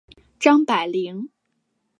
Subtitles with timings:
[0.39, 1.29] 张百麟。